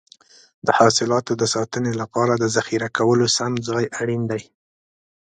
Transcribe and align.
د 0.65 0.67
حاصلاتو 0.79 1.31
د 1.41 1.43
ساتنې 1.55 1.93
لپاره 2.01 2.33
د 2.35 2.45
ذخیره 2.55 2.89
کولو 2.97 3.25
سم 3.37 3.51
ځای 3.67 3.85
اړین 4.01 4.21
دی. 4.31 4.41